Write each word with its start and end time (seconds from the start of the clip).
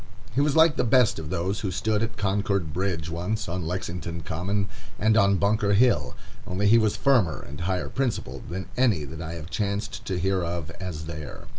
He 0.33 0.41
was 0.41 0.55
like 0.55 0.77
the 0.77 0.83
best 0.83 1.19
of 1.19 1.29
those 1.29 1.59
who 1.59 1.69
stood 1.69 2.01
at 2.01 2.17
Concord 2.17 2.73
Bridge 2.73 3.07
once, 3.11 3.47
on 3.47 3.67
Lexington 3.67 4.21
Common, 4.21 4.67
and 4.97 5.15
on 5.15 5.35
Bunker 5.37 5.73
Hill, 5.73 6.15
only 6.47 6.65
he 6.67 6.79
was 6.79 6.95
firmer 6.95 7.45
and 7.47 7.61
higher 7.61 7.87
principled 7.87 8.49
than 8.49 8.65
any 8.75 9.03
that 9.05 9.21
I 9.21 9.33
have 9.33 9.51
chanced 9.51 10.03
to 10.05 10.17
hear 10.17 10.43
of 10.43 10.71
as 10.81 11.05
there. 11.05 11.43